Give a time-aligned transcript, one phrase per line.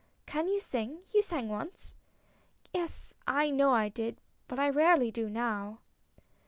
[0.25, 1.03] "Can you sing?
[1.13, 1.93] You sang once.""
[2.73, 5.77] Yes, I know I did, but I rarely do now."